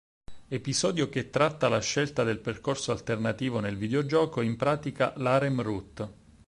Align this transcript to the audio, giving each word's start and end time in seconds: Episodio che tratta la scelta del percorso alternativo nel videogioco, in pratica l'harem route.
Episodio 0.47 1.09
che 1.09 1.29
tratta 1.29 1.69
la 1.69 1.77
scelta 1.79 2.23
del 2.23 2.39
percorso 2.39 2.91
alternativo 2.91 3.59
nel 3.59 3.77
videogioco, 3.77 4.41
in 4.41 4.57
pratica 4.57 5.13
l'harem 5.17 5.61
route. 5.61 6.13